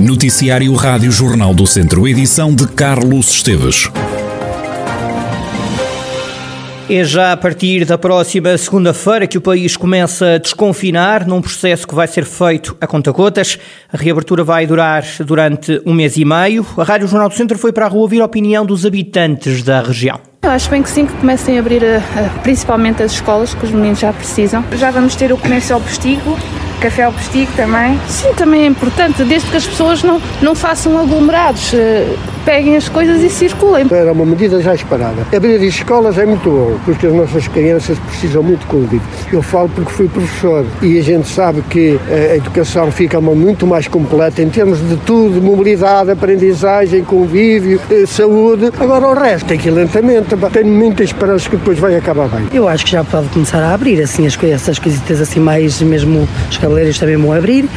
[0.00, 3.90] Noticiário Rádio Jornal do Centro, edição de Carlos Esteves.
[6.88, 11.86] É já a partir da próxima segunda-feira que o país começa a desconfinar, num processo
[11.86, 13.58] que vai ser feito a conta-gotas.
[13.92, 16.64] A reabertura vai durar durante um mês e meio.
[16.78, 19.82] A Rádio Jornal do Centro foi para a rua ouvir a opinião dos habitantes da
[19.82, 20.18] região.
[20.42, 22.00] Eu acho bem que sim, que comecem a abrir eh,
[22.42, 24.64] principalmente as escolas, que os meninos já precisam.
[24.78, 26.38] Já vamos ter o comércio ao postigo,
[26.80, 28.00] café ao postigo também.
[28.08, 32.88] Sim, também é importante, desde que as pessoas não, não façam aglomerados, eh, peguem as
[32.88, 33.86] coisas e circulem.
[33.90, 35.26] Era uma medida já esperada.
[35.34, 39.02] Abrir escolas é muito bom, porque as nossas crianças precisam muito de convívio.
[39.32, 43.86] Eu falo porque fui professor e a gente sabe que a educação fica muito mais
[43.88, 48.70] completa em termos de tudo, mobilidade, aprendizagem, convívio, eh, saúde.
[48.78, 50.36] Agora o resto tem que ir lentamente.
[50.52, 52.46] Tenho muita esperança que depois vai acabar bem.
[52.52, 56.28] Eu acho que já pode começar a abrir, assim, as, essas coisitas assim mais, mesmo
[56.50, 57.68] os cabeleireiros também vão abrir.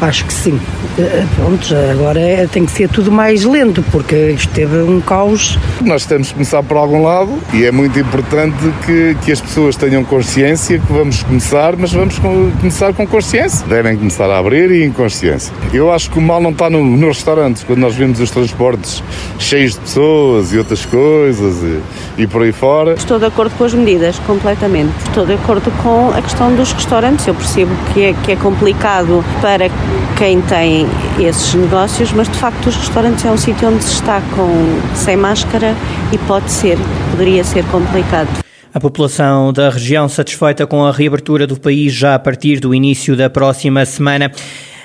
[0.00, 0.58] Acho que sim.
[0.98, 5.58] Eh, pronto, agora é, tem que ser tudo mais lento, porque isto teve um caos.
[5.82, 9.76] Nós temos que começar por algum lado e é muito importante que, que as pessoas
[9.76, 13.66] tenham consciência que vamos começar, mas vamos com, começar com consciência.
[13.66, 15.52] Devem começar a abrir e em consciência.
[15.72, 19.02] Eu acho que o mal não está no, nos restaurantes, quando nós vemos os transportes
[19.38, 22.94] cheios de pessoas e outras coisas e, e por aí fora.
[22.94, 24.92] Estou de acordo com as medidas, completamente.
[25.06, 27.26] Estou de acordo com a questão dos restaurantes.
[27.26, 29.68] Eu percebo que é, que é complicado para
[30.16, 30.86] quem tem
[31.18, 35.16] esses negócios, mas de facto os restaurantes é um sítio onde se está com, sem
[35.16, 35.74] máscara
[36.12, 36.78] e pode ser,
[37.10, 38.28] poderia ser complicado.
[38.72, 43.16] A população da região satisfeita com a reabertura do país já a partir do início
[43.16, 44.30] da próxima semana.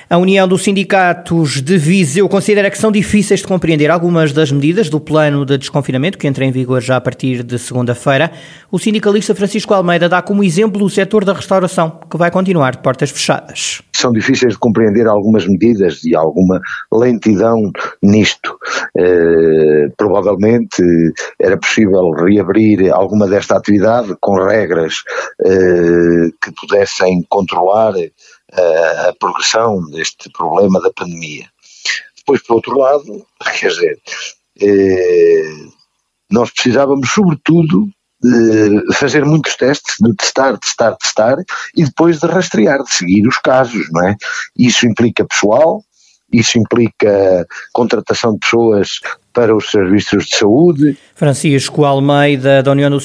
[0.07, 4.87] A União dos Sindicatos de Viseu considera que são difíceis de compreender algumas das medidas
[4.87, 8.31] do plano de desconfinamento que entra em vigor já a partir de segunda-feira.
[8.71, 12.83] O sindicalista Francisco Almeida dá como exemplo o setor da restauração, que vai continuar de
[12.83, 13.81] portas fechadas.
[13.95, 16.61] São difíceis de compreender algumas medidas e alguma
[16.93, 17.71] lentidão
[18.03, 18.59] nisto.
[18.95, 20.83] Eh, provavelmente
[21.41, 24.97] era possível reabrir alguma desta atividade com regras
[25.43, 27.93] eh, que pudessem controlar
[28.53, 31.49] a, a progressão deste problema da pandemia.
[32.17, 33.25] Depois, por outro lado,
[33.59, 33.99] quer dizer,
[34.61, 35.51] eh,
[36.29, 37.89] nós precisávamos, sobretudo,
[38.21, 41.37] de fazer muitos testes, de testar, testar, testar
[41.75, 44.15] e depois de rastrear, de seguir os casos, não é?
[44.57, 45.83] Isso implica pessoal,
[46.31, 48.99] isso implica contratação de pessoas
[49.35, 50.97] para os serviços de saúde.
[51.13, 52.97] Francisco Almeida, da União, do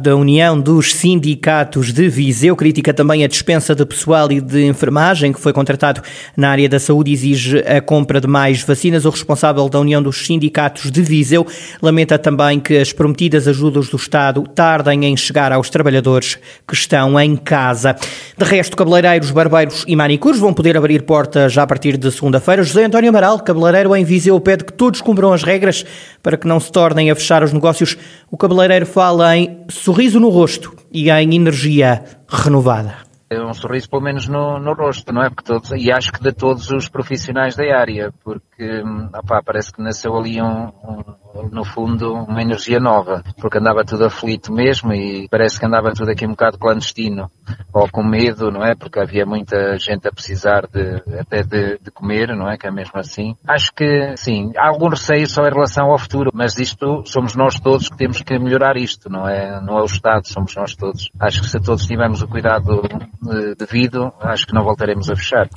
[0.00, 5.32] da União dos Sindicatos de Viseu, critica também a dispensa de pessoal e de enfermagem
[5.32, 6.00] que foi contratado
[6.36, 9.04] na área da saúde exige a compra de mais vacinas.
[9.04, 11.46] O responsável da União dos Sindicatos de Viseu
[11.80, 17.18] lamenta também que as prometidas ajudas do Estado tardem em chegar aos trabalhadores que estão
[17.18, 17.96] em casa.
[18.36, 22.62] De resto, cabeleireiros, barbeiros e manicures vão poder abrir portas já a partir de segunda-feira.
[22.62, 25.84] José António Amaral, cabeleireiro em Viseu, pede que todos cumpram as regras
[26.22, 27.96] para que não se tornem a fechar os negócios.
[28.30, 33.03] O cabeleireiro fala em sorriso no rosto e em energia renovada.
[33.40, 35.30] Um sorriso pelo menos no, no rosto, não é?
[35.30, 39.72] Porque todos, e acho que de todos os profissionais da área, porque hum, opá, parece
[39.72, 41.04] que nasceu ali um, um
[41.50, 46.10] no fundo, uma energia nova, porque andava tudo aflito mesmo e parece que andava tudo
[46.10, 47.30] aqui um bocado clandestino,
[47.72, 48.74] ou com medo, não é?
[48.74, 52.56] Porque havia muita gente a precisar de, até de, de comer, não é?
[52.56, 53.36] Que é mesmo assim.
[53.46, 57.58] Acho que, sim, há algum receio só em relação ao futuro, mas isto somos nós
[57.58, 59.60] todos que temos que melhorar isto, não é?
[59.60, 61.10] Não é o Estado, somos nós todos.
[61.18, 62.82] Acho que se todos tivermos o cuidado
[63.58, 65.48] devido, acho que não voltaremos a fechar.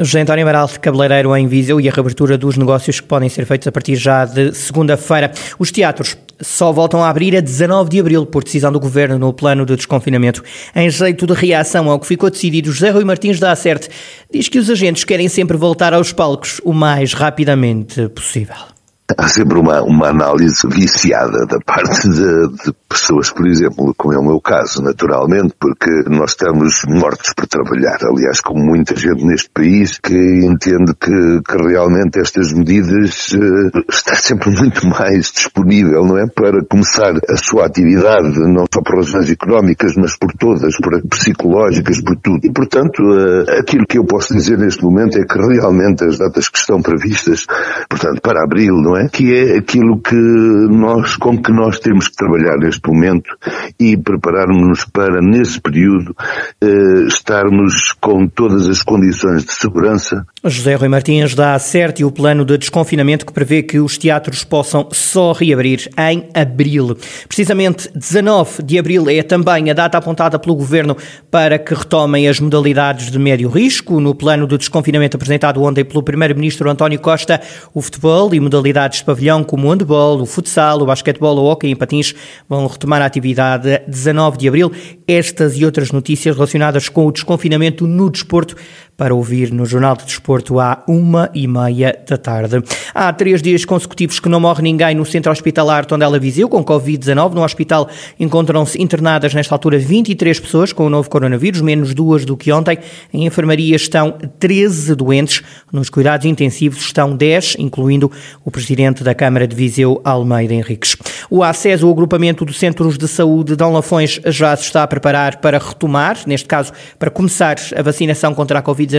[0.00, 3.68] José António Amaral, cabeleireiro em Viseu e a reabertura dos negócios que podem ser feitos
[3.68, 5.30] a partir já de segunda-feira.
[5.58, 9.32] Os teatros só voltam a abrir a 19 de abril por decisão do Governo no
[9.32, 10.42] plano de desconfinamento.
[10.74, 13.88] Em jeito de reação ao que ficou decidido, José Rui Martins da Acerte
[14.32, 18.71] diz que os agentes querem sempre voltar aos palcos o mais rapidamente possível
[19.16, 24.18] há sempre uma, uma análise viciada da parte de, de, pessoas, por exemplo, como é
[24.18, 27.98] o meu caso, naturalmente, porque nós estamos mortos por trabalhar.
[28.02, 34.14] Aliás, como muita gente neste país que entende que, que realmente estas medidas uh, está
[34.14, 36.26] sempre muito mais disponível, não é?
[36.26, 42.00] Para começar a sua atividade, não só por razões económicas, mas por todas, por psicológicas,
[42.02, 42.46] por tudo.
[42.46, 46.48] E, portanto, uh, aquilo que eu posso dizer neste momento é que realmente as datas
[46.48, 47.46] que estão previstas,
[47.88, 49.01] portanto, para abril, não é?
[49.02, 49.08] É?
[49.08, 53.36] Que é aquilo que nós, com que nós temos que trabalhar neste momento
[53.78, 56.14] e prepararmos-nos para, nesse período,
[56.60, 60.26] eh, estarmos com todas as condições de segurança.
[60.44, 64.88] José Rui Martins dá certo o plano de desconfinamento que prevê que os teatros possam
[64.90, 66.96] só reabrir em abril.
[67.28, 70.96] Precisamente 19 de abril é também a data apontada pelo Governo
[71.30, 74.00] para que retomem as modalidades de médio risco.
[74.00, 77.40] No plano de desconfinamento apresentado ontem pelo Primeiro-Ministro António Costa,
[77.72, 81.68] o futebol e modalidades de pavilhão como o handball, o futsal, o basquetebol, o hockey
[81.68, 82.16] em patins
[82.48, 84.72] vão retomar a atividade 19 de abril.
[85.06, 88.56] Estas e outras notícias relacionadas com o desconfinamento no desporto
[88.96, 92.62] para ouvir no Jornal de Desporto à uma e meia da tarde.
[92.94, 97.32] Há três dias consecutivos que não morre ninguém no centro hospitalar Tondela Viseu com Covid-19.
[97.32, 97.88] No hospital
[98.20, 102.78] encontram-se internadas nesta altura 23 pessoas com o novo coronavírus, menos duas do que ontem.
[103.12, 105.42] Em enfermaria estão 13 doentes.
[105.72, 108.10] Nos cuidados intensivos estão 10, incluindo
[108.44, 110.96] o presidente da Câmara de Viseu, Almeida Henriques.
[111.30, 115.38] O ACES, o agrupamento de centros de saúde de Lafões, já se está a preparar
[115.38, 118.91] para retomar, neste caso, para começar a vacinação contra a Covid-19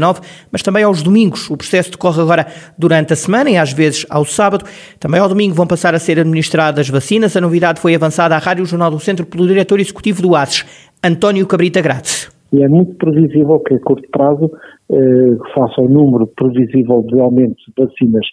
[0.52, 1.50] mas também aos domingos.
[1.50, 2.48] O processo decorre agora
[2.78, 4.66] durante a semana e às vezes ao sábado.
[5.00, 7.36] Também ao domingo vão passar a ser administradas vacinas.
[7.36, 10.66] A novidade foi avançada à Rádio Jornal do Centro pelo diretor executivo do ASES,
[11.04, 12.32] António Cabrita Grátis.
[12.54, 14.52] E é muito previsível que a curto prazo,
[14.92, 18.26] eh, faça o número previsível de aumento de vacinas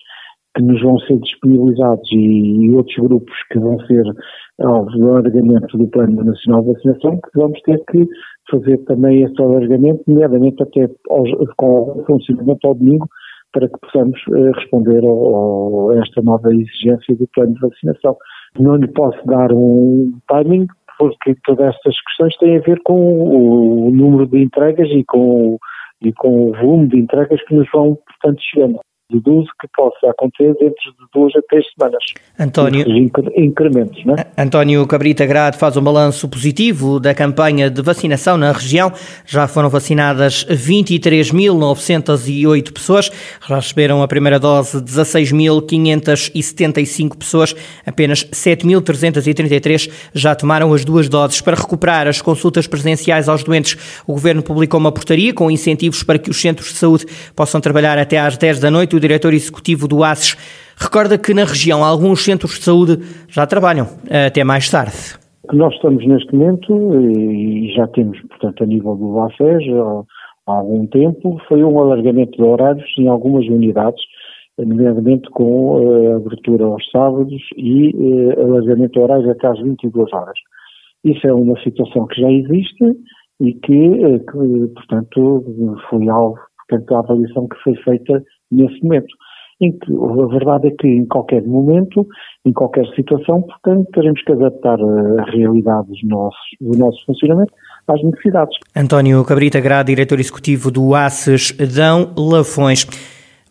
[0.55, 4.03] que nos vão ser disponibilizados e, e outros grupos que vão ser
[4.61, 8.07] alvo do alargamento do Plano Nacional de Vacinação, que vamos ter que
[8.51, 13.07] fazer também esse alargamento, nomeadamente até aos, com o funcionamento ao domingo,
[13.53, 18.17] para que possamos uh, responder ao, a esta nova exigência do plano de vacinação.
[18.59, 20.67] Não lhe posso dar um timing,
[20.99, 25.59] porque todas estas questões têm a ver com o, o número de entregas e com,
[26.03, 28.81] e com o volume de entregas que nos vão, portanto, chegando
[29.11, 32.03] deduzo que possa acontecer dentro de duas a três semanas.
[32.39, 32.87] António,
[33.37, 34.25] incrementos, não é?
[34.39, 38.93] António Cabrita Grade faz um balanço positivo da campanha de vacinação na região.
[39.27, 43.11] Já foram vacinadas 23.908 pessoas,
[43.47, 47.55] já receberam a primeira dose 16.575 pessoas,
[47.85, 51.41] apenas 7.333 já tomaram as duas doses.
[51.41, 53.77] Para recuperar as consultas presenciais aos doentes,
[54.07, 57.99] o Governo publicou uma portaria com incentivos para que os centros de saúde possam trabalhar
[57.99, 60.37] até às 10 da noite o diretor executivo do ASES
[60.77, 62.99] recorda que na região alguns centros de saúde
[63.29, 63.87] já trabalham
[64.27, 65.19] até mais tarde.
[65.53, 69.65] Nós estamos neste momento e já temos, portanto, a nível do ASES
[70.47, 74.01] há algum tempo, foi um alargamento de horários em algumas unidades,
[74.59, 77.95] nomeadamente com a abertura aos sábados e
[78.39, 80.39] alargamento de horários até às 22 horas.
[81.05, 82.85] Isso é uma situação que já existe
[83.41, 86.39] e que, que portanto, foi algo,
[86.69, 89.15] portanto, a avaliação que foi feita nesse momento.
[89.63, 92.07] Em que a verdade é que em qualquer momento,
[92.47, 97.53] em qualquer situação, portanto, teremos que adaptar a realidade do nosso, do nosso funcionamento
[97.87, 98.57] às necessidades.
[98.75, 102.87] António Cabrita Gra, diretor executivo do ACES Dão Lafões.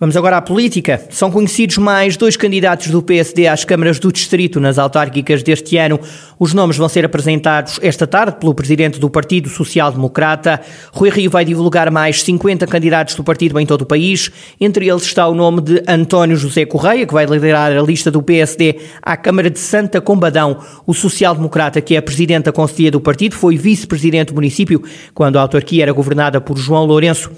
[0.01, 1.01] Vamos agora à política.
[1.09, 5.99] São conhecidos mais dois candidatos do PSD às câmaras do Distrito nas autárquicas deste ano.
[6.39, 10.61] Os nomes vão ser apresentados esta tarde pelo presidente do Partido Social Democrata.
[10.93, 14.31] Rui Rio vai divulgar mais 50 candidatos do partido em todo o país.
[14.57, 18.23] Entre eles está o nome de António José Correia, que vai liderar a lista do
[18.23, 20.61] PSD à Câmara de Santa Combadão.
[20.87, 24.81] O social-democrata, que é presidente da Conselhia do partido, foi vice-presidente do município
[25.13, 27.29] quando a autarquia era governada por João Lourenço.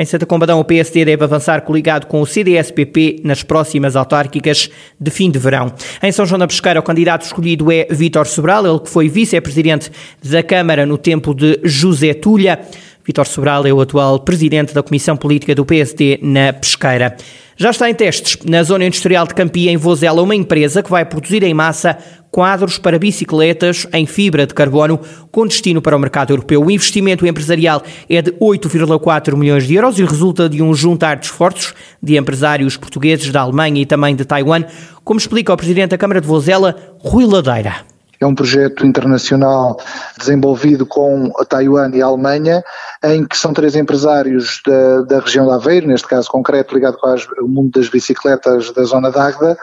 [0.00, 4.68] Em Santa Combadão, o PSD deve avançar coligado com o CDS-PP nas próximas autárquicas
[4.98, 5.72] de fim de verão.
[6.02, 9.92] Em São João da Pesqueira, o candidato escolhido é Vítor Sobral, ele que foi vice-presidente
[10.20, 12.58] da Câmara no tempo de José Tulha.
[13.04, 17.16] Vítor Sobral é o atual presidente da Comissão Política do PSD na Pesqueira.
[17.62, 21.04] Já está em testes na zona industrial de Campia, em Vozela, uma empresa que vai
[21.04, 21.98] produzir em massa
[22.30, 24.98] quadros para bicicletas em fibra de carbono
[25.30, 26.64] com destino para o mercado europeu.
[26.64, 31.26] O investimento empresarial é de 8,4 milhões de euros e resulta de um juntar de
[31.26, 34.64] esforços de empresários portugueses da Alemanha e também de Taiwan,
[35.04, 37.89] como explica o presidente da Câmara de Vozela, Rui Ladeira.
[38.20, 39.80] É um projeto internacional
[40.18, 42.62] desenvolvido com a Taiwan e a Alemanha,
[43.02, 47.06] em que são três empresários da, da região de Aveiro, neste caso concreto ligado com
[47.06, 49.56] as, o mundo das bicicletas da zona de Águeda,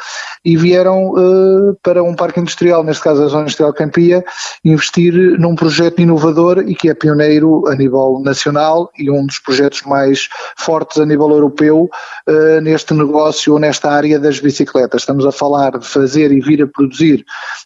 [0.44, 4.26] e vieram uh, para um parque industrial, neste caso a zona industrial Campia,
[4.66, 9.84] investir num projeto inovador e que é pioneiro a nível nacional e um dos projetos
[9.84, 11.88] mais fortes a nível europeu
[12.28, 15.04] uh, neste negócio ou nesta área das bicicletas.
[15.04, 17.24] Estamos a falar de fazer e vir a produzir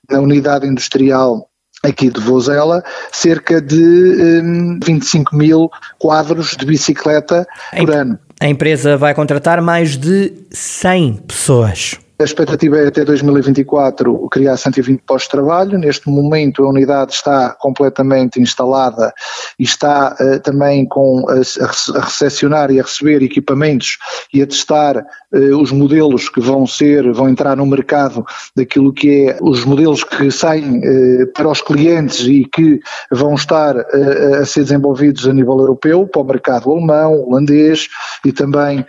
[0.10, 1.48] na unidade industrial industrial
[1.84, 8.20] aqui de Vozela, cerca de um, 25 mil quadros de bicicleta por ano.
[8.40, 12.00] A empresa vai contratar mais de 100 pessoas.
[12.22, 15.80] A expectativa é até 2024 criar 120 postos de trabalho.
[15.80, 19.12] Neste momento a unidade está completamente instalada
[19.58, 23.98] e está uh, também com a, a recepcionar e a receber equipamentos
[24.32, 28.24] e a testar uh, os modelos que vão ser, vão entrar no mercado
[28.56, 32.80] daquilo que é os modelos que saem uh, para os clientes e que
[33.12, 37.88] vão estar a ser desenvolvidos a nível europeu, para o mercado alemão, holandês
[38.24, 38.86] e também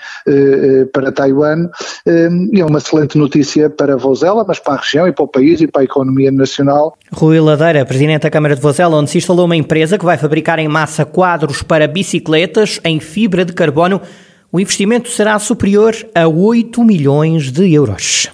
[0.93, 1.69] para Taiwan.
[2.07, 5.67] É uma excelente notícia para Vozela, mas para a região e para o país e
[5.67, 6.97] para a economia nacional.
[7.13, 10.59] Rui Ladeira, Presidente da Câmara de Vozela, onde se instalou uma empresa que vai fabricar
[10.59, 14.01] em massa quadros para bicicletas em fibra de carbono.
[14.51, 18.29] O investimento será superior a 8 milhões de euros.